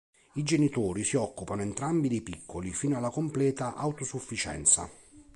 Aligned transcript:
I 0.33 0.41
genitori 0.41 1.03
si 1.03 1.15
occupano 1.15 1.61
entrambi 1.61 2.07
dei 2.07 2.21
piccoli 2.23 2.71
fino 2.71 2.97
alla 2.97 3.11
completa 3.11 3.75
autosufficienza. 3.75 4.89